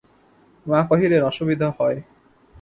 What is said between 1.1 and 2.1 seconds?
অসুবিধা হয়।